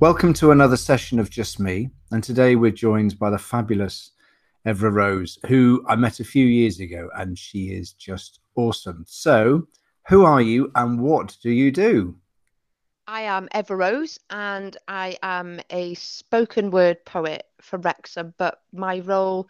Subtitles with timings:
[0.00, 1.90] Welcome to another session of Just Me.
[2.12, 4.12] And today we're joined by the fabulous
[4.64, 9.04] Evrah Rose, who I met a few years ago, and she is just awesome.
[9.08, 9.66] So,
[10.06, 12.14] who are you and what do you do?
[13.08, 19.00] I am Evrah Rose and I am a spoken word poet for Wrexham, but my
[19.00, 19.48] role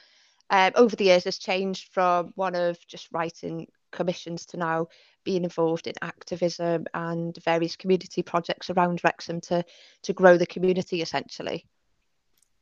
[0.49, 4.89] um, over the years has changed from one of just writing commissions to now
[5.29, 9.63] being involved in activism and various community projects around Wrexham to
[10.03, 11.67] to grow the community essentially.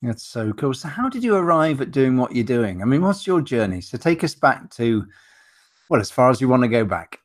[0.02, 0.74] That's so cool.
[0.74, 2.83] So how did you arrive at doing what you're doing?
[2.83, 3.80] I mean, what's your journey?
[3.80, 5.07] So take us back to
[5.88, 7.21] well, as far as you want to go back.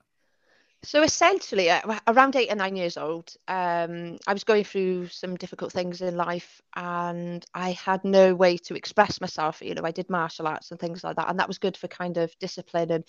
[0.84, 5.36] So essentially, uh, around eight or nine years old, um, I was going through some
[5.38, 9.62] difficult things in life, and I had no way to express myself.
[9.62, 11.88] You know, I did martial arts and things like that, and that was good for
[11.88, 13.04] kind of discipline and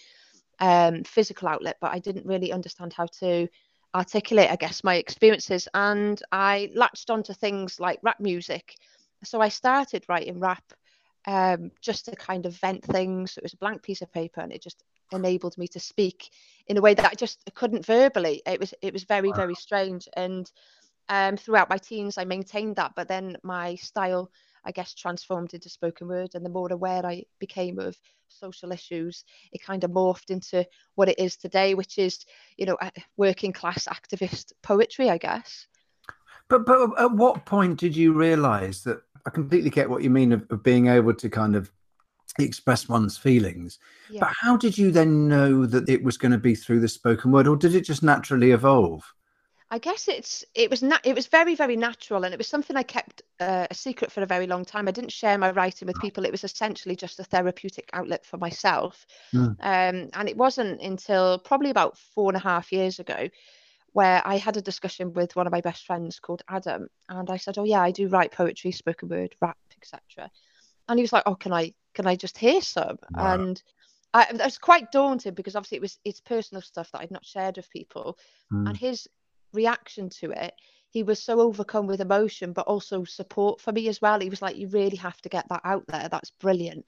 [0.62, 3.48] um, physical outlet, but I didn't really understand how to
[3.94, 5.68] articulate, I guess, my experiences.
[5.74, 8.76] And I latched onto things like rap music.
[9.24, 10.62] So I started writing rap
[11.26, 13.36] um, just to kind of vent things.
[13.36, 16.30] It was a blank piece of paper and it just enabled me to speak
[16.68, 18.40] in a way that I just couldn't verbally.
[18.46, 19.36] It was it was very, wow.
[19.36, 20.08] very strange.
[20.14, 20.50] And
[21.08, 22.92] um, throughout my teens, I maintained that.
[22.94, 24.30] But then my style
[24.64, 26.30] I guess, transformed into spoken word.
[26.34, 27.96] And the more aware I became of
[28.28, 32.24] social issues, it kind of morphed into what it is today, which is,
[32.56, 32.78] you know,
[33.16, 35.66] working class activist poetry, I guess.
[36.48, 39.02] But but uh, at what point did you realise that?
[39.24, 41.70] I completely get what you mean of, of being able to kind of
[42.40, 43.78] express one's feelings.
[44.10, 44.20] Yeah.
[44.20, 47.30] But how did you then know that it was going to be through the spoken
[47.30, 49.04] word, or did it just naturally evolve?
[49.72, 52.76] I guess it's it was na- it was very very natural, and it was something
[52.76, 54.86] I kept uh, a secret for a very long time.
[54.86, 56.26] I didn't share my writing with people.
[56.26, 59.06] It was essentially just a therapeutic outlet for myself.
[59.32, 59.56] Mm.
[59.60, 63.30] Um, and it wasn't until probably about four and a half years ago
[63.94, 67.38] where I had a discussion with one of my best friends called Adam, and I
[67.38, 70.30] said, "Oh yeah, I do write poetry, spoken word, rap, etc."
[70.86, 73.34] And he was like, "Oh, can I can I just hear some?" Wow.
[73.34, 73.62] And
[74.12, 77.24] I, it was quite daunting because obviously it was it's personal stuff that I'd not
[77.24, 78.18] shared with people,
[78.52, 78.68] mm.
[78.68, 79.08] and his
[79.52, 80.54] reaction to it,
[80.90, 84.20] he was so overcome with emotion, but also support for me as well.
[84.20, 86.08] He was like, "You really have to get that out there.
[86.08, 86.84] That's brilliant."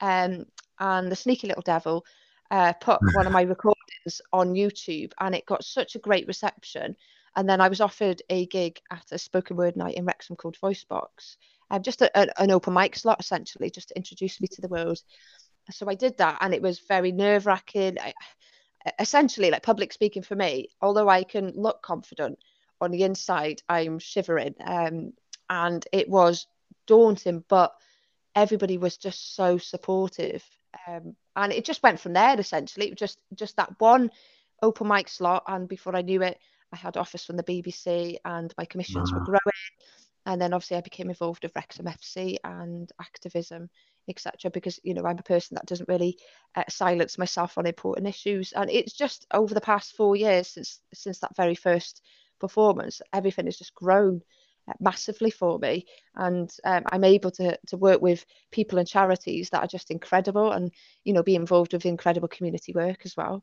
[0.00, 0.46] Um,
[0.80, 2.04] and the sneaky little devil
[2.50, 6.96] uh, put one of my recordings on YouTube, and it got such a great reception.
[7.36, 10.56] And then I was offered a gig at a spoken word night in Wrexham called
[10.62, 11.36] Voicebox,
[11.70, 14.68] um, just a, a, an open mic slot essentially, just to introduce me to the
[14.68, 14.98] world.
[15.70, 17.98] So I did that, and it was very nerve wracking
[18.98, 22.38] essentially like public speaking for me although i can look confident
[22.80, 24.54] on the inside i'm shivering.
[24.64, 25.12] Um,
[25.48, 26.46] and it was
[26.86, 27.74] daunting but
[28.34, 30.44] everybody was just so supportive.
[30.88, 32.86] Um, and it just went from there essentially.
[32.86, 34.10] It was just just that one
[34.62, 36.38] open mic slot and before i knew it
[36.72, 39.40] i had offers from the bbc and my commissions were growing
[40.26, 43.68] and then obviously i became involved with wrexham fc and activism
[44.08, 44.50] etc.
[44.50, 46.18] Because you know I'm a person that doesn't really
[46.54, 50.80] uh, silence myself on important issues, and it's just over the past four years since
[50.92, 52.02] since that very first
[52.40, 54.20] performance, everything has just grown
[54.68, 59.50] uh, massively for me, and um, I'm able to to work with people and charities
[59.50, 60.72] that are just incredible, and
[61.04, 63.42] you know be involved with incredible community work as well.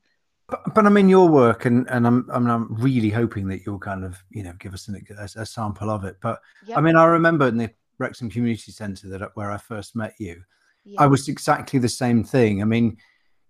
[0.51, 3.79] But, but I mean, your work, and and I'm, I'm I'm really hoping that you'll
[3.79, 6.17] kind of you know give us an, a, a sample of it.
[6.22, 6.78] But yep.
[6.78, 10.13] I mean, I remember in the Wrexham Community Centre that uh, where I first met
[10.19, 10.44] you.
[10.84, 11.01] Yeah.
[11.01, 12.61] I was exactly the same thing.
[12.61, 12.97] I mean,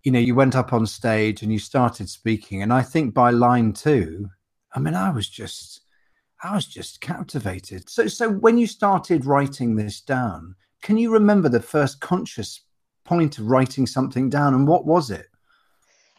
[0.04, 3.32] you know, you went up on stage and you started speaking, and I think by
[3.32, 4.30] line two,
[4.76, 5.82] I mean, I was just,
[6.44, 7.90] I was just captivated.
[7.90, 12.62] So, so when you started writing this down, can you remember the first conscious
[13.06, 15.28] point of writing something down, and what was it?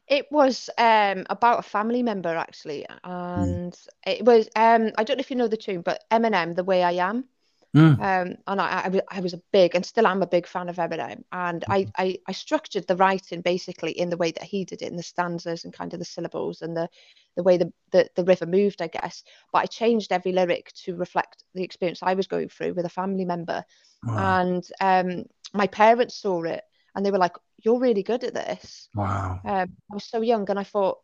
[0.08, 3.10] It was um, about a family member actually, hmm.
[3.10, 3.86] and mm.
[4.06, 6.82] it was um, I don't know if you know the tune, but Eminem, "The Way
[6.82, 7.24] I Am."
[7.74, 7.94] Mm.
[7.94, 10.76] Um, and I, I, I, was a big and still am a big fan of
[10.76, 11.24] Eminem.
[11.32, 11.64] And.
[11.70, 14.96] I, I, I, structured the writing basically in the way that he did it in
[14.96, 16.86] the stanzas and kind of the syllables and the,
[17.34, 19.24] the way the, the, the river moved, I guess.
[19.54, 22.90] But I changed every lyric to reflect the experience I was going through with a
[22.90, 23.64] family member.
[24.04, 24.42] Wow.
[24.42, 25.24] And um,
[25.54, 26.64] my parents saw it
[26.94, 28.88] and they were like, You're really good at this.
[28.94, 29.40] Wow.
[29.44, 30.98] Um, I was so young and I thought,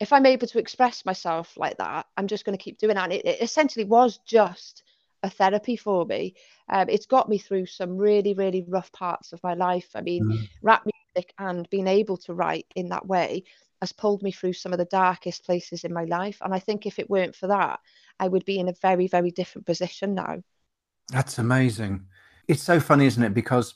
[0.00, 3.04] if I'm able to express myself like that, I'm just going to keep doing that.
[3.04, 4.84] And it, it essentially was just
[5.22, 6.34] a therapy for me.
[6.68, 9.88] Um, it's got me through some really, really rough parts of my life.
[9.94, 10.48] I mean, mm.
[10.62, 13.42] rap music and being able to write in that way
[13.80, 16.38] has pulled me through some of the darkest places in my life.
[16.40, 17.80] And I think if it weren't for that,
[18.20, 20.42] I would be in a very, very different position now.
[21.10, 22.06] That's amazing.
[22.46, 23.34] It's so funny, isn't it?
[23.34, 23.74] Because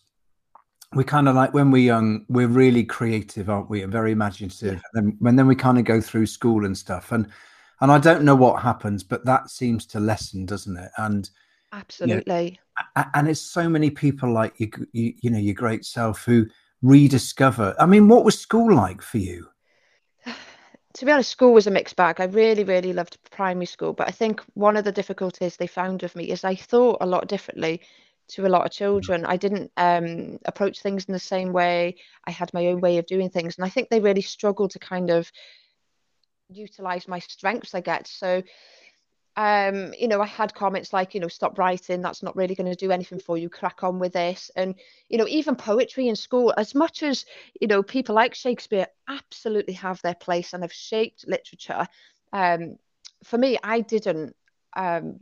[0.95, 3.83] we kind of like when we're young, um, we're really creative, aren't we?
[3.83, 4.75] And very imaginative.
[4.75, 5.01] Yeah.
[5.01, 7.13] And then, then we kind of go through school and stuff.
[7.13, 7.29] And
[7.81, 10.91] and I don't know what happens, but that seems to lessen, doesn't it?
[10.99, 11.29] And
[11.73, 12.45] Absolutely.
[12.45, 16.25] You know, and it's so many people like you, you, you know, your great self
[16.25, 16.47] who
[16.83, 17.75] rediscover.
[17.81, 19.49] I mean, what was school like for you?
[20.95, 22.21] to be honest, school was a mixed bag.
[22.21, 26.03] I really, really loved primary school, but I think one of the difficulties they found
[26.03, 27.81] with me is I thought a lot differently
[28.29, 29.25] to a lot of children.
[29.27, 31.97] I didn't um, approach things in the same way.
[32.27, 34.79] I had my own way of doing things, and I think they really struggled to
[34.79, 35.31] kind of
[36.49, 37.75] utilize my strengths.
[37.75, 38.43] I get so
[39.37, 42.71] um, you know, I had comments like, you know, stop writing, that's not really going
[42.71, 44.51] to do anything for you, crack on with this.
[44.57, 44.75] And,
[45.09, 47.25] you know, even poetry in school, as much as,
[47.59, 51.87] you know, people like Shakespeare absolutely have their place and have shaped literature,
[52.33, 52.77] um,
[53.25, 54.37] for me, I didn't.
[54.77, 55.21] Um,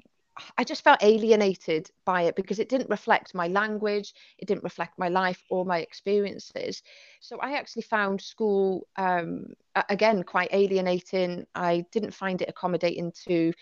[0.59, 4.99] I just felt alienated by it because it didn't reflect my language, it didn't reflect
[4.99, 6.83] my life or my experiences.
[7.21, 9.55] So I actually found school, um,
[9.89, 11.47] again, quite alienating.
[11.55, 13.53] I didn't find it accommodating to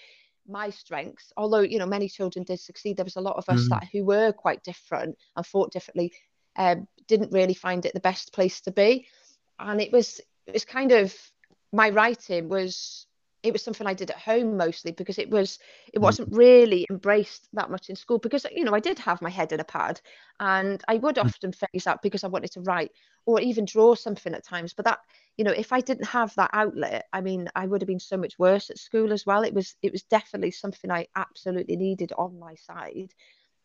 [0.49, 3.67] my strengths although you know many children did succeed there was a lot of us
[3.67, 3.69] mm.
[3.69, 6.11] that who were quite different and thought differently
[6.57, 9.07] um, didn't really find it the best place to be
[9.59, 11.15] and it was it was kind of
[11.73, 13.07] my writing was
[13.49, 15.59] it was something I did at home mostly because it was
[15.93, 16.03] it mm.
[16.03, 19.53] wasn't really embraced that much in school because you know I did have my head
[19.53, 20.01] in a pad
[20.39, 21.25] and I would mm.
[21.25, 22.93] often phase out because I wanted to write
[23.27, 25.01] or even draw something at times but that
[25.37, 28.17] you know if I didn't have that outlet I mean I would have been so
[28.17, 32.13] much worse at school as well it was it was definitely something I absolutely needed
[32.19, 33.15] on my side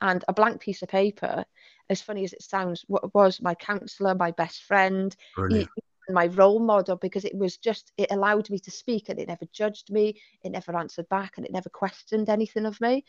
[0.02, 1.44] and a blank piece of paper
[1.90, 5.16] as funny as it sounds was my counselor my best friend
[5.50, 5.68] he,
[6.10, 9.46] my role model because it was just it allowed me to speak and it never
[9.54, 13.06] judged me it never answered back and it never questioned anything of me.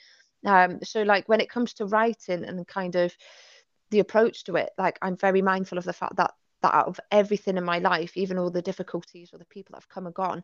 [0.46, 3.14] Um so like when it comes to writing and kind of
[3.91, 6.32] the approach to it like i'm very mindful of the fact that
[6.62, 9.82] that out of everything in my life even all the difficulties or the people that
[9.82, 10.43] have come and gone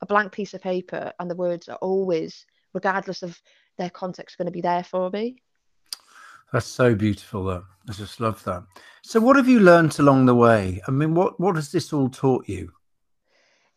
[0.00, 3.40] a blank piece of paper and the words are always regardless of
[3.78, 5.36] their context going to be there for me
[6.52, 7.64] that's so beautiful, though.
[7.88, 8.64] I just love that.
[9.02, 10.80] So, what have you learned along the way?
[10.86, 12.72] I mean, what what has this all taught you?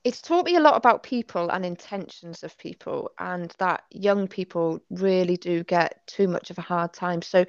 [0.03, 4.81] It's taught me a lot about people and intentions of people, and that young people
[4.89, 7.21] really do get too much of a hard time.
[7.21, 7.45] So,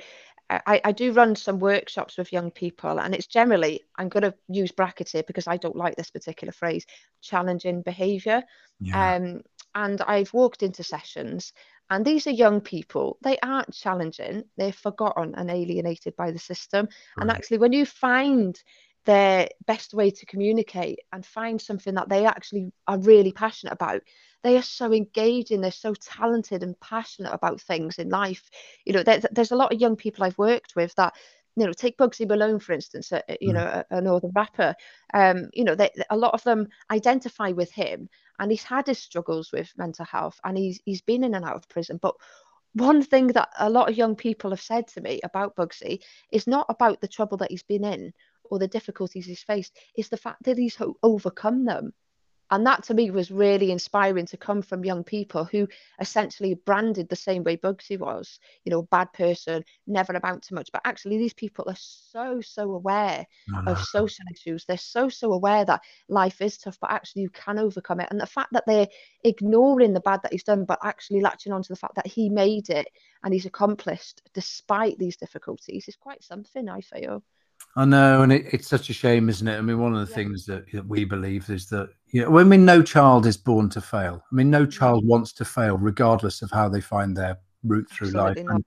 [0.50, 4.34] I, I do run some workshops with young people, and it's generally, I'm going to
[4.48, 6.86] use brackets here because I don't like this particular phrase,
[7.22, 8.42] challenging behavior.
[8.80, 9.14] Yeah.
[9.14, 9.42] Um,
[9.76, 11.52] and I've walked into sessions
[11.90, 13.18] and these are young people.
[13.22, 14.44] They aren't challenging.
[14.56, 16.86] They're forgotten and alienated by the system.
[16.86, 17.22] Right.
[17.22, 18.60] And actually, when you find
[19.06, 24.02] their best way to communicate and find something that they actually are really passionate about,
[24.42, 25.60] they are so engaging.
[25.60, 28.48] They're so talented and passionate about things in life.
[28.84, 31.14] You know, there's, there's a lot of young people I've worked with that
[31.56, 33.54] you know, take Bugzy Malone for instance, uh, you mm.
[33.54, 34.74] know, a, a, northern rapper.
[35.12, 38.08] Um, you know, they, a lot of them identify with him,
[38.40, 41.56] and he's had his struggles with mental health and he's he's been in and out
[41.56, 42.14] of prison but
[42.74, 46.00] one thing that a lot of young people have said to me about Bugzy
[46.30, 48.12] is not about the trouble that he's been in
[48.44, 51.92] or the difficulties he's faced, it's the fact that he's overcome them
[52.50, 55.68] and that to me was really inspiring to come from young people who
[56.00, 60.70] essentially branded the same way Bugzy was, you know, bad person, never amount to much.
[60.72, 63.26] But actually, these people are so, so aware
[63.66, 63.84] of ah.
[63.90, 64.64] social issues.
[64.64, 68.08] They're so, so aware that life is tough, but actually you can overcome it.
[68.10, 68.88] And the fact that they're
[69.24, 72.28] ignoring the bad that he's done, but actually latching on to the fact that he
[72.28, 72.88] made it
[73.22, 77.22] and he's accomplished despite these difficulties is quite something, I feel.
[77.76, 79.56] I know, and it, it's such a shame, isn't it?
[79.56, 80.16] I mean, one of the yeah.
[80.16, 83.68] things that, that, we believe is that you know, I mean, no child is born
[83.70, 84.24] to fail.
[84.30, 84.70] I mean, no mm-hmm.
[84.70, 88.54] child wants to fail, regardless of how they find their route through Absolutely life.
[88.54, 88.64] And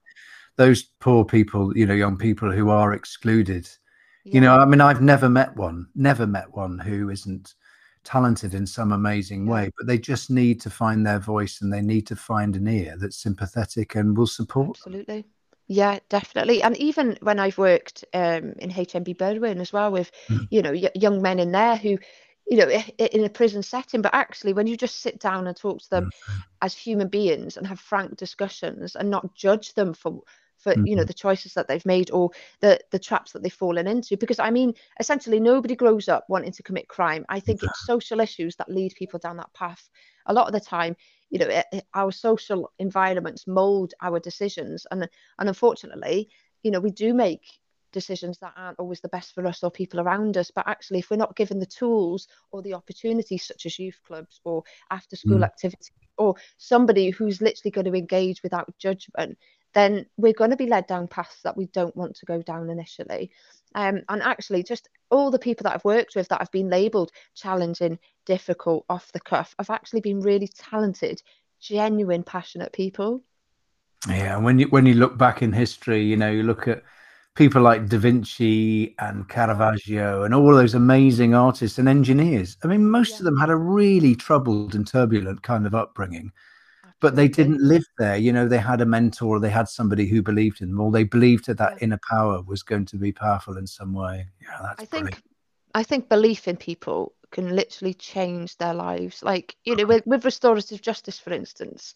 [0.56, 3.70] those poor people, you know, young people who are excluded.
[4.24, 4.36] Yeah.
[4.36, 7.56] You know, I mean, I've never met one, never met one who isn't
[8.06, 11.82] talented in some amazing way, but they just need to find their voice and they
[11.82, 14.78] need to find an ear that's sympathetic and will support.
[14.78, 15.22] Absolutely.
[15.22, 15.30] Them.
[15.68, 16.62] Yeah, definitely.
[16.62, 20.48] And even when I've worked um, in HMP Berwyn as well with, mm.
[20.52, 21.98] you know, y- young men in there who,
[22.48, 25.82] you know, in a prison setting, but actually when you just sit down and talk
[25.82, 26.36] to them mm.
[26.62, 30.22] as human beings and have frank discussions and not judge them for
[30.64, 30.88] for mm-hmm.
[30.88, 31.08] you know mm-hmm.
[31.08, 34.50] the choices that they've made or the the traps that they've fallen into because i
[34.50, 38.70] mean essentially nobody grows up wanting to commit crime i think it's social issues that
[38.70, 39.90] lead people down that path
[40.28, 40.96] a lot of the time
[41.34, 44.86] you know it, our social environments mold our decisions.
[44.92, 45.10] And
[45.40, 46.30] and unfortunately
[46.62, 47.42] you know we do make
[47.92, 50.52] decisions that aren't always the best for us or people around us.
[50.52, 54.40] But actually if we're not given the tools or the opportunities such as youth clubs
[54.44, 55.46] or after school mm.
[55.46, 59.38] activities or somebody who's literally going to engage without judgment
[59.74, 62.70] then we're going to be led down paths that we don't want to go down
[62.70, 63.32] initially
[63.76, 67.12] um, and actually just all the people that I've worked with that have been labelled
[67.36, 71.22] challenging, difficult, off the cuff have actually been really talented,
[71.60, 73.24] genuine, passionate people.
[74.08, 76.84] Yeah, when you when you look back in history, you know, you look at
[77.36, 82.58] people like Da Vinci and Caravaggio and all those amazing artists and engineers.
[82.64, 83.18] I mean, most yeah.
[83.20, 86.32] of them had a really troubled and turbulent kind of upbringing.
[87.04, 88.16] But they didn't live there.
[88.16, 90.90] You know, they had a mentor, or they had somebody who believed in them, or
[90.90, 91.84] they believed that that yeah.
[91.84, 94.26] inner power was going to be powerful in some way.
[94.42, 95.22] Yeah, that's I think
[95.76, 99.22] I think belief in people can literally change their lives.
[99.22, 101.94] Like, you know, with, with restorative justice, for instance,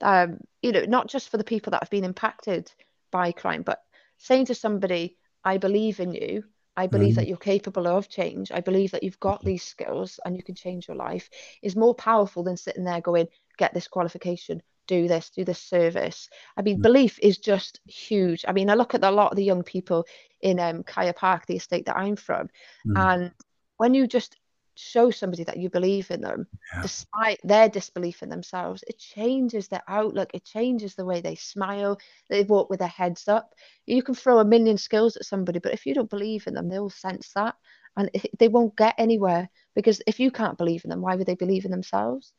[0.00, 2.72] um, you know, not just for the people that have been impacted
[3.12, 3.80] by crime, but
[4.16, 6.42] saying to somebody, I believe in you,
[6.76, 7.16] I believe mm.
[7.16, 10.54] that you're capable of change, I believe that you've got these skills and you can
[10.56, 11.30] change your life,
[11.62, 16.28] is more powerful than sitting there going, get this qualification, do this, do this service.
[16.56, 16.82] I mean, mm.
[16.82, 18.44] belief is just huge.
[18.48, 20.06] I mean, I look at a lot of the young people
[20.40, 22.48] in um, Caia Park, the estate that I'm from,
[22.86, 22.96] mm.
[22.96, 23.32] and
[23.76, 24.36] when you just
[24.74, 26.82] show somebody that you believe in them, yeah.
[26.82, 30.30] despite their disbelief in themselves, it changes their outlook.
[30.32, 31.98] It changes the way they smile.
[32.30, 33.54] They walk with their heads up.
[33.86, 36.68] You can throw a million skills at somebody, but if you don't believe in them,
[36.68, 37.56] they'll sense that
[37.98, 41.34] and they won't get anywhere because if you can't believe in them, why would they
[41.34, 42.32] believe in themselves?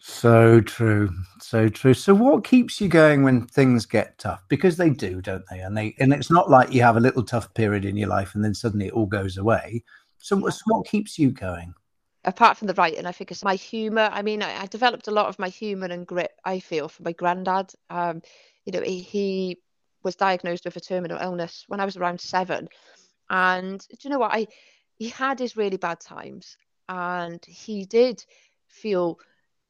[0.00, 1.92] So true, so true.
[1.92, 4.44] So, what keeps you going when things get tough?
[4.48, 5.58] Because they do, don't they?
[5.58, 8.34] And they, and it's not like you have a little tough period in your life
[8.34, 9.82] and then suddenly it all goes away.
[10.18, 10.50] So, yeah.
[10.50, 11.74] so what keeps you going?
[12.24, 14.08] Apart from the writing, I think it's my humour.
[14.12, 16.32] I mean, I, I, developed a lot of my humour and grit.
[16.44, 17.72] I feel from my granddad.
[17.90, 18.22] Um,
[18.64, 19.58] you know, he, he
[20.04, 22.68] was diagnosed with a terminal illness when I was around seven,
[23.30, 24.32] and do you know what?
[24.32, 24.46] I
[24.98, 26.56] he had his really bad times,
[26.88, 28.24] and he did
[28.68, 29.18] feel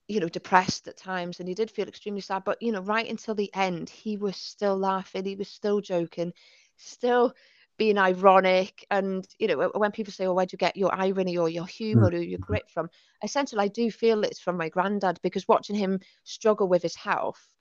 [0.09, 3.09] you know depressed at times and he did feel extremely sad but you know right
[3.09, 6.33] until the end he was still laughing he was still joking
[6.77, 7.35] still
[7.77, 11.49] being ironic and you know when people say oh where'd you get your irony or
[11.49, 12.15] your humor mm.
[12.15, 12.89] or your grit from
[13.23, 17.55] essentially i do feel it's from my granddad because watching him struggle with his health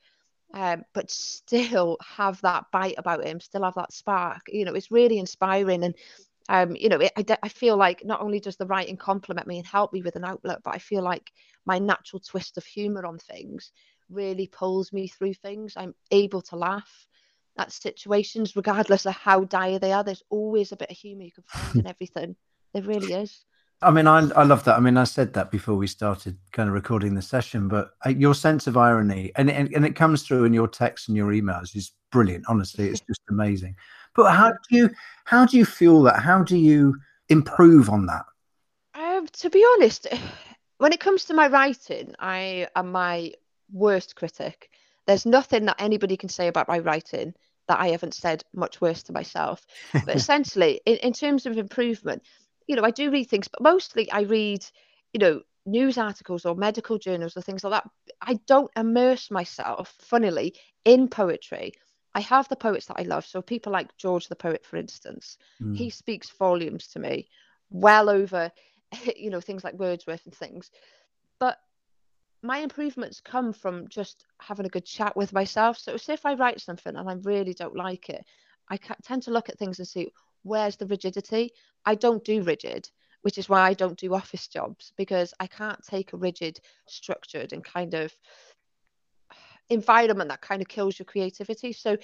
[0.53, 4.91] um, but still have that bite about him still have that spark you know it's
[4.91, 5.93] really inspiring and
[6.49, 9.57] um, you know it, I, I feel like not only does the writing complement me
[9.57, 11.31] and help me with an outlet but i feel like
[11.65, 13.71] my natural twist of humor on things
[14.09, 17.07] really pulls me through things i'm able to laugh
[17.57, 20.03] at situations, regardless of how dire they are.
[20.03, 22.35] There's always a bit of humour you can find in everything.
[22.73, 23.43] There really is.
[23.81, 24.75] I mean, I, I love that.
[24.75, 28.09] I mean, I said that before we started kind of recording the session, but uh,
[28.09, 31.31] your sense of irony and, and, and it comes through in your texts and your
[31.31, 32.45] emails is brilliant.
[32.47, 33.75] Honestly, it's just amazing.
[34.17, 34.89] But how do you
[35.25, 36.19] how do you feel that?
[36.19, 36.97] How do you
[37.29, 38.25] improve on that?
[38.95, 40.07] Um, to be honest,
[40.79, 43.33] when it comes to my writing, I am my
[43.71, 44.71] worst critic.
[45.05, 47.35] There's nothing that anybody can say about my writing
[47.67, 49.65] that I haven't said much worse to myself.
[49.93, 52.23] But essentially, in, in terms of improvement,
[52.65, 54.65] you know, I do read things, but mostly I read,
[55.13, 57.89] you know, news articles or medical journals or things like that.
[58.21, 60.55] I don't immerse myself, funnily,
[60.85, 61.73] in poetry.
[62.17, 63.27] I have the poets that I love.
[63.27, 65.77] So people like George the poet, for instance, mm.
[65.77, 67.29] he speaks volumes to me,
[67.69, 68.51] well over,
[69.15, 70.71] you know, things like Wordsworth and things.
[71.39, 71.59] But
[72.41, 75.77] my improvements come from just having a good chat with myself.
[75.77, 78.25] So, say if I write something and I really don't like it,
[78.67, 81.51] I tend to look at things and see where's the rigidity.
[81.85, 82.89] I don't do rigid,
[83.21, 87.53] which is why I don't do office jobs because I can't take a rigid, structured,
[87.53, 88.11] and kind of
[89.69, 91.73] environment that kind of kills your creativity.
[91.73, 91.97] So,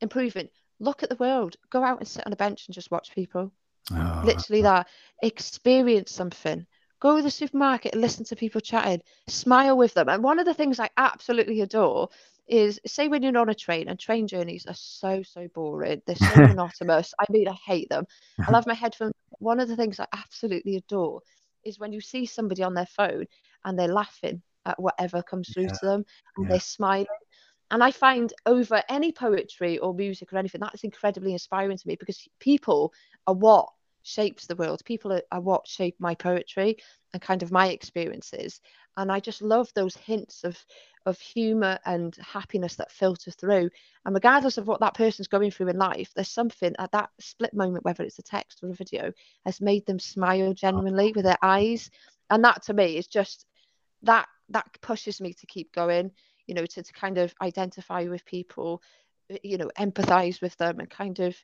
[0.00, 0.48] improving,
[0.80, 3.52] look at the world, go out and sit on a bench and just watch people.
[3.92, 4.22] Oh.
[4.24, 4.88] Literally, that
[5.22, 6.66] experience something
[7.00, 10.08] go to the supermarket and listen to people chatting, smile with them.
[10.08, 12.08] And one of the things I absolutely adore
[12.48, 16.16] is say when you're on a train and train journeys are so so boring they're
[16.16, 18.04] so monotonous i mean i hate them
[18.46, 21.20] i love my headphones one of the things i absolutely adore
[21.64, 23.24] is when you see somebody on their phone
[23.64, 25.72] and they're laughing at whatever comes through yeah.
[25.72, 26.04] to them
[26.36, 26.50] and yeah.
[26.50, 27.06] they're smiling
[27.70, 31.96] and i find over any poetry or music or anything that's incredibly inspiring to me
[31.96, 32.92] because people
[33.26, 33.68] are what
[34.04, 34.84] shapes the world.
[34.84, 36.76] People are, are what shape my poetry
[37.12, 38.60] and kind of my experiences.
[38.96, 40.56] And I just love those hints of
[41.06, 43.68] of humor and happiness that filter through.
[44.06, 47.52] And regardless of what that person's going through in life, there's something at that split
[47.52, 49.12] moment, whether it's a text or a video,
[49.44, 51.90] has made them smile genuinely with their eyes.
[52.30, 53.44] And that to me is just
[54.04, 56.10] that that pushes me to keep going,
[56.46, 58.82] you know, to, to kind of identify with people,
[59.30, 61.36] eh, you know, empathize with them and kind of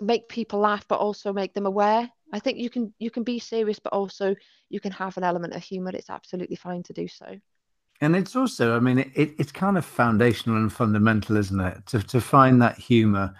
[0.00, 2.08] make people laugh but also make them aware.
[2.32, 4.36] I think you can you can be serious but also
[4.68, 5.90] you can have an element of humor.
[5.94, 7.38] It's absolutely fine to do so.
[8.00, 11.86] And it's also i mean it, it's kind of foundational and fundamental isn't it?
[11.86, 13.34] To, to find that humor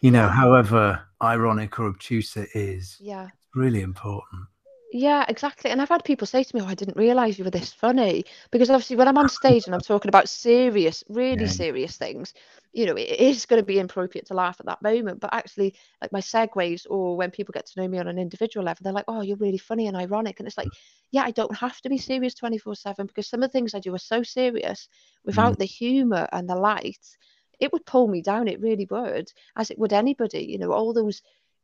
[0.00, 3.24] you know however ironic or obtuse it is yeah.
[3.26, 4.46] It's really important
[4.94, 5.70] Yeah, exactly.
[5.70, 8.24] And I've had people say to me, "Oh, I didn't realize you were this funny,"
[8.50, 11.46] because obviously when I'm on stage and I'm talking about serious, really yeah.
[11.46, 12.34] serious things,
[12.74, 15.20] you know, it is going to be inappropriate to laugh at that moment.
[15.20, 18.66] But actually, like my segues, or when people get to know me on an individual
[18.66, 20.68] level, they're like, "Oh, you're really funny and ironic," and it's like,
[21.10, 23.74] yeah, I don't have to be serious twenty four seven because some of the things
[23.74, 24.88] I do are so serious.
[25.24, 25.58] Without mm.
[25.58, 27.16] the humor and the light,
[27.60, 28.46] it would pull me down.
[28.48, 30.44] It really would, as it would anybody.
[30.44, 31.22] You know, all those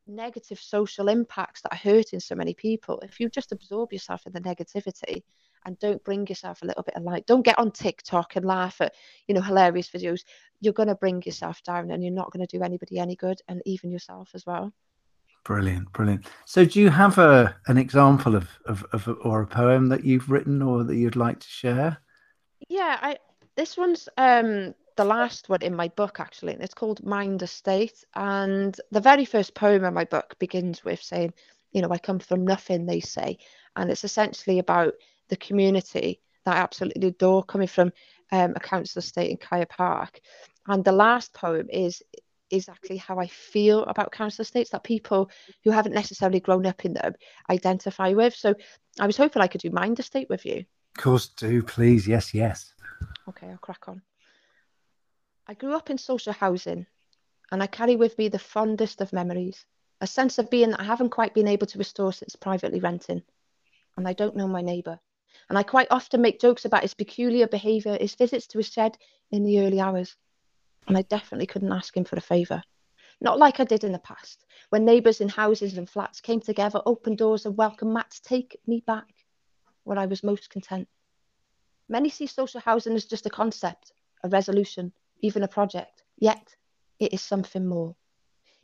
[0.09, 4.33] negative social impacts that are hurting so many people, if you just absorb yourself in
[4.33, 5.23] the negativity
[5.65, 8.81] and don't bring yourself a little bit of light, don't get on TikTok and laugh
[8.81, 8.95] at,
[9.27, 10.21] you know, hilarious videos,
[10.61, 13.41] you're going to bring yourself down and you're not going to do anybody any good
[13.49, 14.73] and even yourself as well.
[15.45, 16.27] Brilliant, brilliant.
[16.45, 20.31] So, do you have a an example of, of, of or a poem that you've
[20.31, 21.99] written or that you'd like to share?
[22.69, 23.17] Yeah, I
[23.57, 28.05] this one's um the last one in my book actually and it's called mind estate
[28.17, 31.33] and the very first poem in my book begins with saying
[31.71, 33.39] you know i come from nothing they say.
[33.77, 34.95] And it's essentially about
[35.29, 37.93] the community that i absolutely adore coming from
[38.33, 40.21] um, a council estate in Caia Park.
[40.67, 42.03] And the last poem is
[42.51, 45.31] exactly how i feel about council estates that people
[45.63, 47.13] who haven't necessarily grown up in them
[47.51, 48.35] identify with.
[48.35, 48.53] So
[48.99, 50.65] i was hoping i could do mind estate with you.
[50.97, 52.09] Of course do please.
[52.09, 52.75] Yes yes.
[53.29, 54.03] Okay i'll crack on
[55.51, 56.87] I grew up in social housing
[57.51, 59.65] and I carry with me the fondest of memories,
[59.99, 63.23] a sense of being that I haven't quite been able to restore since privately renting.
[63.97, 65.01] And I don't know my neighbour.
[65.49, 68.99] And I quite often make jokes about his peculiar behaviour, his visits to his shed
[69.31, 70.17] in the early hours.
[70.87, 72.63] And I definitely couldn't ask him for a favour.
[73.19, 76.83] Not like I did in the past, when neighbours in houses and flats came together,
[76.85, 79.09] opened doors, and welcomed Matt to take me back
[79.85, 80.89] where I was most content.
[81.89, 86.57] Many see social housing as just a concept, a resolution, even a project, yet
[86.99, 87.95] it is something more.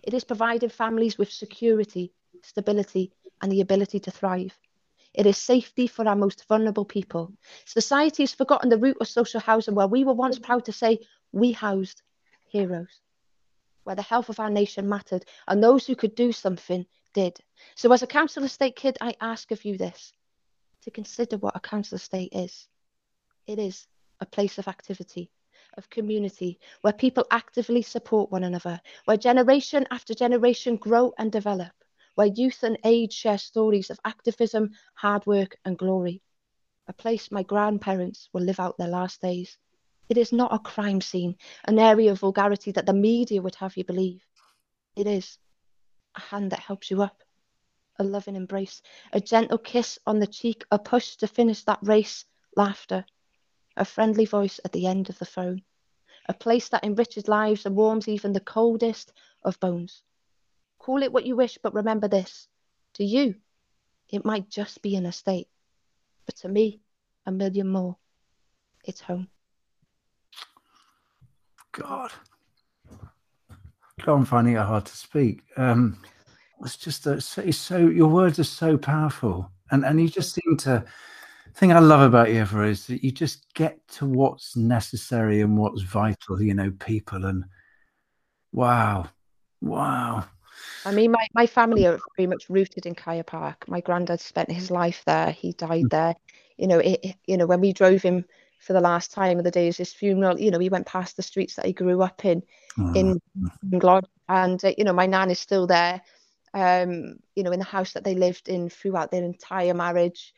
[0.02, 4.58] It is providing families with security, stability, and the ability to thrive.
[5.14, 7.32] It is safety for our most vulnerable people.
[7.64, 10.98] Society has forgotten the root of social housing, where we were once proud to say
[11.32, 12.02] we housed
[12.48, 13.00] heroes,
[13.84, 17.38] where the health of our nation mattered, and those who could do something did.
[17.76, 20.12] So, as a council estate kid, I ask of you this
[20.82, 22.68] to consider what a council estate is.
[23.46, 23.86] It is
[24.20, 25.30] a place of activity,
[25.76, 31.72] of community where people actively support one another, where generation after generation grow and develop,
[32.14, 36.22] where youth and age share stories of activism, hard work, and glory.
[36.86, 39.58] A place my grandparents will live out their last days.
[40.08, 43.76] It is not a crime scene, an area of vulgarity that the media would have
[43.76, 44.22] you believe.
[44.96, 45.38] It is
[46.14, 47.22] a hand that helps you up,
[47.98, 48.82] a loving embrace,
[49.12, 53.06] a gentle kiss on the cheek, a push to finish that race, laughter,
[53.76, 55.62] a friendly voice at the end of the phone,
[56.28, 60.02] a place that enriches lives and warms even the coldest of bones.
[60.78, 62.48] Call it what you wish, but remember this
[62.94, 63.34] to you,
[64.08, 65.48] it might just be an estate,
[66.26, 66.80] but to me,
[67.26, 67.96] a million more.
[68.84, 69.28] It's home.
[71.72, 72.12] God.
[74.04, 75.42] God, I'm finding it hard to speak.
[75.56, 75.98] Um,
[76.62, 80.56] it's just that it's so your words are so powerful, and and you just seem
[80.58, 80.84] to
[81.54, 85.56] thing I love about you, Eva, is that you just get to what's necessary and
[85.56, 87.44] what's vital, you know, people and
[88.52, 89.08] wow,
[89.60, 90.24] wow.
[90.84, 93.66] I mean, my, my family are very much rooted in Caia Park.
[93.68, 95.30] My granddad spent his life there.
[95.30, 95.90] He died mm.
[95.90, 96.14] there.
[96.56, 98.24] You know, it, you know, when we drove him
[98.60, 101.16] for the last time of the day of his funeral, you know, he went past
[101.16, 102.42] the streets that he grew up in,
[102.78, 102.96] mm.
[102.96, 103.20] in
[103.78, 104.04] Glod.
[104.28, 106.00] And, uh, you know, my nan is still there,
[106.52, 110.34] um, you know, in the house that they lived in throughout their entire marriage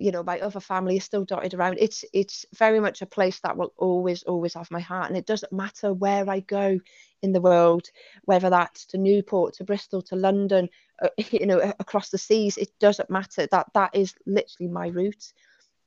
[0.00, 1.76] you know my other family is still dotted around.
[1.78, 5.26] It's it's very much a place that will always always have my heart and it
[5.26, 6.78] doesn't matter where i go
[7.22, 7.86] in the world
[8.24, 10.68] whether that's to newport to bristol to london
[11.02, 13.46] uh, you know across the seas it doesn't matter.
[13.50, 15.32] That that is literally my route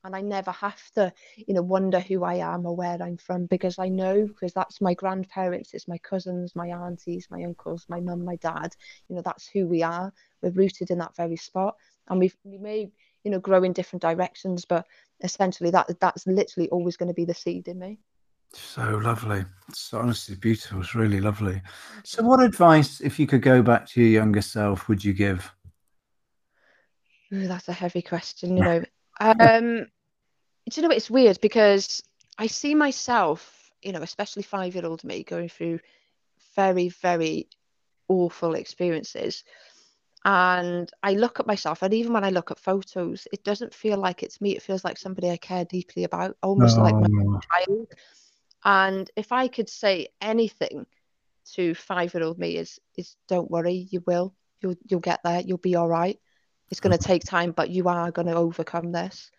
[0.04, 3.46] and i never have to you know wonder who i am or where i'm from
[3.48, 8.00] because i know because that's my grandparents it's my cousins my aunties my uncles my
[8.00, 8.76] mum my dad
[9.08, 10.14] you know that's who we are.
[10.42, 11.76] We're rooted in that very spot
[12.10, 12.92] and we've we may
[13.24, 14.86] you know grow in different directions but
[15.22, 18.00] essentially that that's literally always going to be the seed in me.
[18.54, 19.46] So lovely.
[19.70, 20.82] It's honestly beautiful.
[20.82, 21.62] It's really lovely.
[22.04, 25.52] So what advice if you could go back to your younger self would you give?
[27.34, 28.84] Ooh, that's a heavy question you know.
[29.20, 29.88] Um
[30.70, 32.02] do you know it's weird because
[32.38, 35.80] i see myself you know especially five year old me going through
[36.56, 37.48] very very
[38.08, 39.44] awful experiences
[40.26, 43.98] and I look at myself, and even when I look at photos, it doesn't feel
[43.98, 44.56] like it's me.
[44.56, 47.88] It feels like somebody I care deeply about, almost like my child.
[48.64, 50.86] And if I could say anything
[51.54, 55.76] to five-year-old me, is is don't worry, you will, you'll you'll get there, you'll be
[55.76, 56.20] all right.
[56.70, 57.06] it's going to mm.
[57.06, 59.30] take time but you are going to overcome this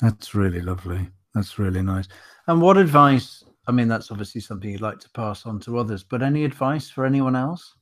[0.00, 2.06] that's really lovely that's really nice
[2.46, 6.02] and what advice i mean that's obviously something you'd like to pass on to others
[6.04, 7.74] but any advice for anyone else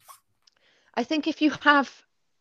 [0.94, 1.90] i think if you have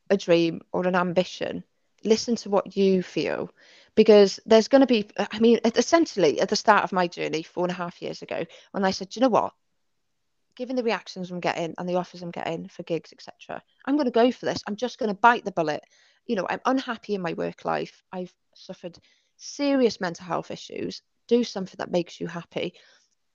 [0.09, 1.63] a dream or an ambition
[2.03, 3.49] listen to what you feel
[3.95, 7.63] because there's going to be i mean essentially at the start of my journey four
[7.63, 9.53] and a half years ago when i said you know what?
[10.55, 14.05] Given the reactions i'm getting and the offers i'm getting for gigs etc i'm going
[14.05, 14.63] to go for this.
[14.67, 15.83] I'm just going to bite the bullet.
[16.25, 18.03] You know i'm unhappy in my work life.
[18.11, 18.97] I've suffered
[19.37, 21.01] serious mental health issues.
[21.27, 22.73] Do something that makes you happy.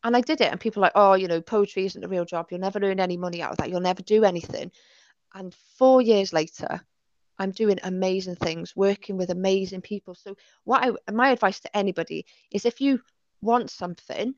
[0.05, 2.25] And i did it and people are like oh you know poetry isn't a real
[2.25, 2.47] job.
[2.51, 3.71] You'll never earn any money out of that.
[3.71, 4.71] You'll never do anything
[5.37, 6.81] and four years later
[7.39, 10.15] I'm doing amazing things, working with amazing people.
[10.15, 13.03] So, what I, my advice to anybody is if you
[13.43, 14.35] want something,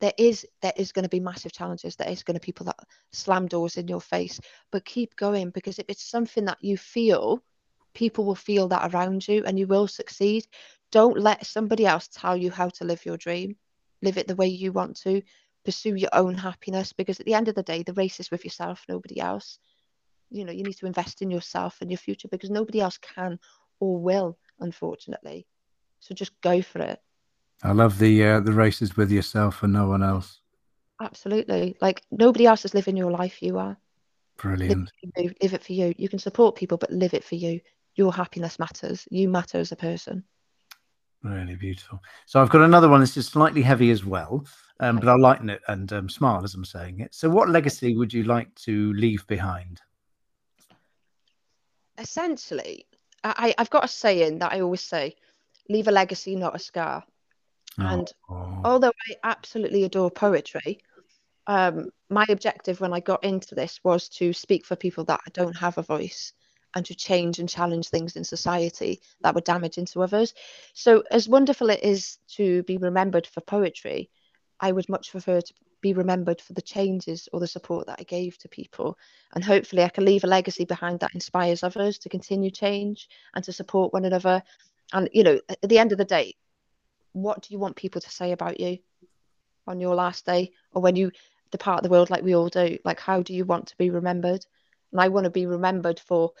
[0.00, 1.96] there is there is going to be massive challenges.
[1.96, 2.78] There is going to be people that
[3.12, 4.40] slam doors in your face,
[4.72, 7.42] but keep going because if it's something that you feel,
[7.92, 10.46] people will feel that around you, and you will succeed.
[10.90, 13.54] Don't let somebody else tell you how to live your dream.
[14.00, 15.20] Live it the way you want to.
[15.66, 18.44] Pursue your own happiness because at the end of the day, the race is with
[18.44, 19.58] yourself, nobody else
[20.30, 23.38] you know you need to invest in yourself and your future because nobody else can
[23.80, 25.46] or will unfortunately.
[26.00, 27.00] So just go for it.
[27.62, 30.40] I love the uh, the races with yourself and no one else.
[31.02, 31.76] Absolutely.
[31.80, 33.76] Like nobody else is living your life you are.
[34.38, 34.90] Brilliant.
[35.16, 35.94] live it, live it for you.
[35.98, 37.60] You can support people but live it for you.
[37.96, 39.06] Your happiness matters.
[39.10, 40.24] You matter as a person.
[41.22, 42.00] Really beautiful.
[42.24, 43.00] So i've got another one.
[43.00, 44.46] That's just slightly heavy as well
[44.80, 47.14] um, but i'll lighten it and um, smile as i'm saying it.
[47.14, 49.80] So what legacy would you like to leave behind
[52.00, 52.86] essentially,
[53.22, 55.16] I, I've got a saying that I always say
[55.68, 57.04] leave a legacy, not a scar.
[57.78, 57.86] Oh.
[57.86, 58.12] And
[58.64, 60.80] although I absolutely adore poetry,
[61.46, 65.56] um, my objective when I got into this was to speak for people that don't
[65.56, 66.32] have a voice
[66.74, 70.34] and to change and challenge things in society that were damaging to others.
[70.74, 74.10] So, as wonderful it is to be remembered for poetry,
[74.60, 78.04] I would much prefer to be remembered for the changes or the support that I
[78.04, 78.98] gave to people.
[79.34, 83.44] And hopefully, I can leave a legacy behind that inspires others to continue change and
[83.44, 84.42] to support one another.
[84.92, 86.34] And, you know, at the end of the day,
[87.12, 88.78] what do you want people to say about you
[89.66, 91.10] on your last day or when you
[91.50, 92.78] depart the world like we all do?
[92.84, 94.44] Like, how do you want to be remembered?
[94.92, 96.32] And I want to be remembered for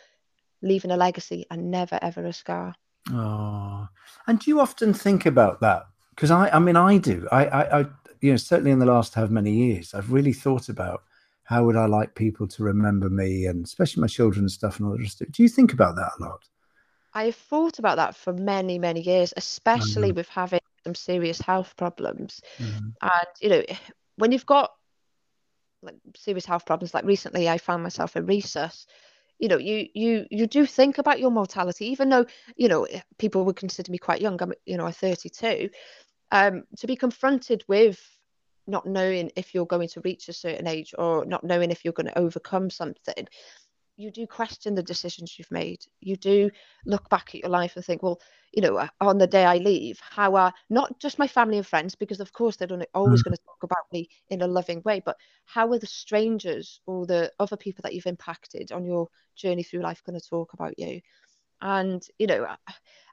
[0.62, 2.74] leaving a legacy and never, ever a scar.
[3.10, 3.88] Oh,
[4.26, 5.86] and do you often think about that?
[6.14, 7.26] Because I, I mean, I do.
[7.32, 7.86] I, I, I
[8.20, 11.04] you know, certainly in the last how many years, I've really thought about
[11.44, 14.86] how would I like people to remember me, and especially my children and stuff and
[14.86, 15.32] all the rest of it.
[15.32, 16.48] Do you think about that a lot?
[17.12, 20.16] I've thought about that for many, many years, especially mm-hmm.
[20.16, 22.40] with having some serious health problems.
[22.58, 22.88] Mm-hmm.
[23.02, 23.62] And you know,
[24.16, 24.70] when you've got
[25.82, 28.86] like serious health problems, like recently, I found myself in resus.
[29.38, 32.86] You know, you you you do think about your mortality, even though you know
[33.18, 34.40] people would consider me quite young.
[34.42, 35.70] I'm you know, I'm 32
[36.32, 38.00] um, to be confronted with
[38.66, 41.92] not knowing if you're going to reach a certain age or not knowing if you're
[41.92, 43.26] going to overcome something
[44.00, 46.50] you do question the decisions you've made you do
[46.86, 48.20] look back at your life and think well
[48.52, 51.94] you know on the day i leave how are not just my family and friends
[51.94, 53.24] because of course they're always mm.
[53.24, 57.04] going to talk about me in a loving way but how are the strangers or
[57.06, 60.78] the other people that you've impacted on your journey through life going to talk about
[60.78, 61.00] you
[61.62, 62.46] and you know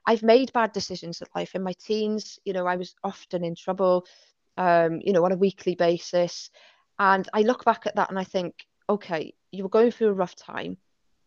[0.08, 1.54] I've made bad decisions in life.
[1.54, 4.06] In my teens, you know, I was often in trouble,
[4.56, 6.48] um, you know, on a weekly basis.
[6.98, 8.54] And I look back at that and I think,
[8.88, 10.78] okay, you were going through a rough time.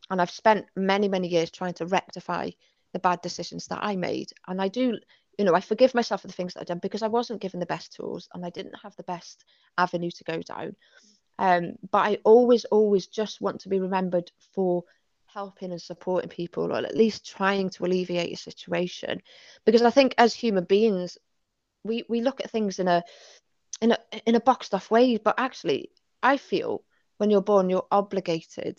[0.09, 2.49] And I've spent many, many years trying to rectify
[2.91, 4.31] the bad decisions that I made.
[4.47, 4.97] And I do,
[5.37, 7.59] you know, I forgive myself for the things that I've done because I wasn't given
[7.59, 9.45] the best tools and I didn't have the best
[9.77, 10.75] avenue to go down.
[11.37, 14.85] Um, but I always, always just want to be remembered for
[15.33, 19.21] helping and supporting people or at least trying to alleviate your situation.
[19.65, 21.17] Because i think as human beings
[21.83, 23.03] we we look at things in a
[23.81, 25.89] in a in a boxed off way but actually
[26.23, 26.83] i feel
[27.17, 28.77] when you're born you're obligated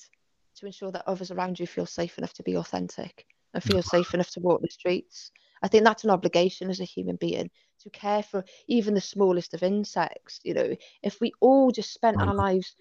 [0.56, 4.14] to ensure that others around you feel safe enough to be authentic and feel safe
[4.14, 5.30] enough to walk the streets.
[5.62, 9.54] I think that's an obligation as a human being to care for even the smallest
[9.54, 10.74] of insects you know.
[11.02, 12.74] If we all just spent our lives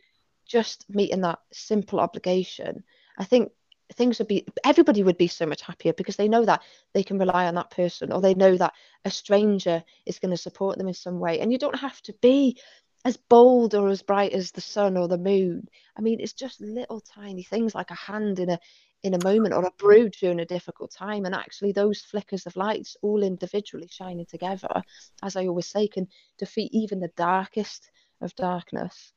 [0.47, 2.83] just meeting that simple obligation
[3.17, 3.51] i think
[3.93, 6.61] things would be everybody would be so much happier because they know that
[6.93, 8.73] they can rely on that person or they know that
[9.05, 11.39] a stranger is going to support them in some way.
[11.39, 12.57] And you don't have to be
[13.03, 15.67] as bold or as bright as the sun or the moon.
[15.97, 18.59] I mean it's just little tiny things like a hand in a
[19.03, 21.25] in a moment or a brood during a difficult time.
[21.25, 24.83] And actually those flickers of lights all individually shining together
[25.23, 27.89] as i always say can defeat even the darkest
[28.21, 29.13] of darkness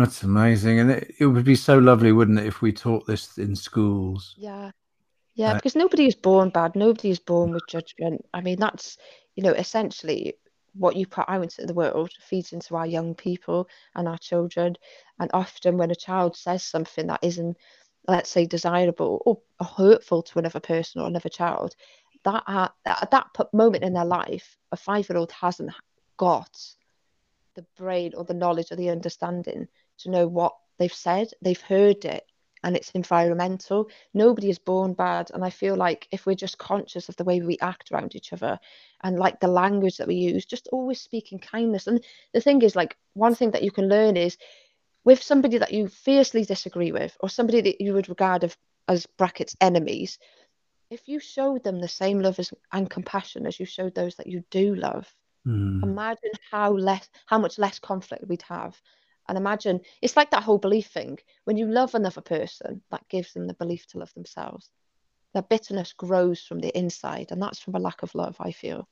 [0.00, 3.36] That's amazing, and it, it would be so lovely, wouldn't it, if we taught this
[3.36, 4.34] in schools?
[4.38, 4.70] Yeah,
[5.34, 6.74] yeah, uh, because nobody is born bad.
[6.74, 8.24] Nobody is born with judgment.
[8.32, 8.96] I mean, that's
[9.34, 10.36] you know essentially
[10.72, 14.76] what you put out into the world feeds into our young people and our children.
[15.18, 17.58] And often, when a child says something that isn't,
[18.08, 21.74] let's say, desirable or, or hurtful to another person or another child,
[22.24, 25.72] that at, at that moment in their life, a five-year-old hasn't
[26.16, 26.56] got
[27.54, 29.68] the brain or the knowledge or the understanding
[30.00, 31.28] to know what they've said.
[31.42, 32.24] They've heard it
[32.62, 33.88] and it's environmental.
[34.12, 35.30] Nobody is born bad.
[35.32, 38.32] And I feel like if we're just conscious of the way we act around each
[38.32, 38.58] other
[39.02, 41.86] and like the language that we use, just always speaking kindness.
[41.86, 44.36] And the thing is, like, one thing that you can learn is
[45.04, 48.56] with somebody that you fiercely disagree with or somebody that you would regard as,
[48.88, 50.18] as brackets enemies,
[50.90, 54.26] if you showed them the same love as, and compassion as you showed those that
[54.26, 55.08] you do love,
[55.46, 55.82] mm.
[55.82, 58.78] imagine how less how much less conflict we'd have
[59.30, 61.18] and imagine it's like that whole belief thing.
[61.44, 64.68] When you love another person, that gives them the belief to love themselves.
[65.32, 68.88] Their bitterness grows from the inside, and that's from a lack of love, I feel.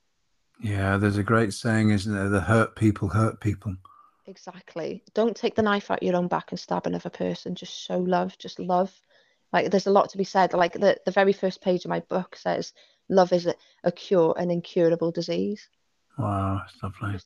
[0.63, 2.29] Yeah, there's a great saying, isn't there?
[2.29, 3.77] The hurt people hurt people.
[4.27, 5.03] Exactly.
[5.15, 7.55] Don't take the knife out your own back and stab another person.
[7.55, 8.39] Just show love.
[8.39, 8.93] Just love.
[9.53, 10.53] Like there's a lot to be said.
[10.53, 12.73] Like the, the very first page of my book says,
[13.09, 15.69] love is a, a cure, an incurable disease.
[16.19, 17.19] Wow, lovely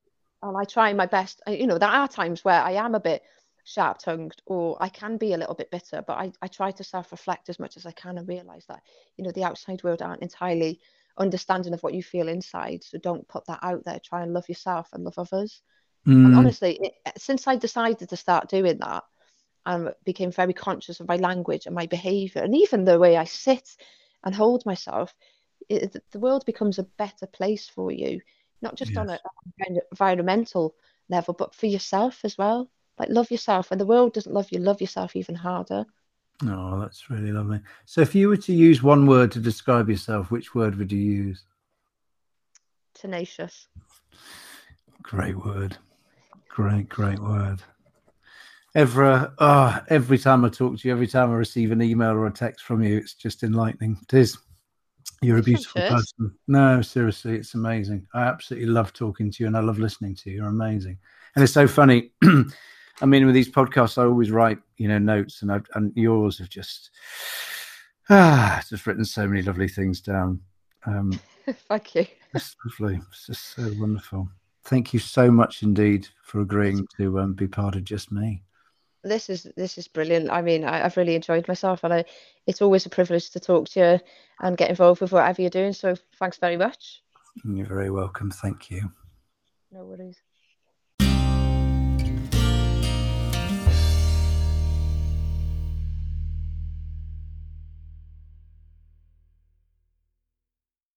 [0.43, 1.41] and I try my best.
[1.47, 3.23] You know, there are times where I am a bit
[3.65, 6.85] sharp tongued or I can be a little bit bitter, but I, I try to
[6.85, 8.83] self reflect as much as I can and realize that,
[9.17, 10.81] you know, the outside world aren't entirely
[11.19, 12.83] understanding of what you feel inside.
[12.83, 14.01] So don't put that out there.
[14.05, 15.63] Try and love yourself and love others.
[16.07, 16.27] Mm.
[16.27, 19.05] And honestly, it, since I decided to start doing that,
[19.65, 23.25] and became very conscious of my language and my behavior and even the way I
[23.25, 23.77] sit
[24.25, 25.15] and hold myself,
[25.69, 28.21] it, the world becomes a better place for you
[28.63, 28.99] not just yes.
[28.99, 30.75] on a, a environmental
[31.09, 32.71] level, but for yourself as well.
[32.99, 33.71] Like love yourself.
[33.71, 35.85] When the world doesn't love you, love yourself even harder.
[36.45, 37.61] Oh, that's really lovely.
[37.85, 40.99] So, if you were to use one word to describe yourself, which word would you
[40.99, 41.45] use?
[42.95, 43.69] Tenacious.
[45.03, 45.77] Great word.
[46.49, 47.63] Great, great word.
[48.75, 52.27] Every, oh, every time I talk to you, every time I receive an email or
[52.27, 53.99] a text from you, it's just enlightening.
[54.03, 54.39] It is.
[55.23, 56.35] You're a beautiful person.
[56.49, 58.07] No, seriously, it's amazing.
[58.13, 60.37] I absolutely love talking to you and I love listening to you.
[60.37, 60.99] You're amazing.
[61.35, 62.11] And it's so funny.
[63.01, 66.39] I mean, with these podcasts, I always write, you know, notes, and I've, and yours
[66.39, 66.91] have just
[68.11, 70.41] ah, just written so many lovely things down.
[70.87, 71.19] Um,
[71.69, 72.07] Thank you.
[72.35, 73.01] It's lovely.
[73.11, 74.29] It's just so wonderful.
[74.65, 78.43] Thank you so much indeed for agreeing to um, be part of just me
[79.03, 80.31] this is this is brilliant.
[80.31, 82.05] I mean, I, have really enjoyed myself, and I,
[82.47, 84.01] it's always a privilege to talk to you
[84.41, 85.73] and get involved with whatever you're doing.
[85.73, 87.03] So thanks very much.
[87.45, 88.31] You're very welcome.
[88.31, 88.93] Thank you.
[89.71, 90.21] No worries.